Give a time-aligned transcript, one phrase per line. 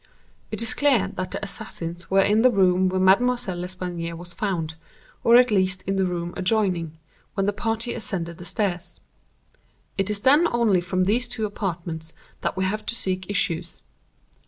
[0.49, 4.73] It is clear that the assassins were in the room where Mademoiselle L'Espanaye was found,
[5.23, 6.97] or at least in the room adjoining,
[7.35, 8.99] when the party ascended the stairs.
[9.99, 13.83] It is then only from these two apartments that we have to seek issues.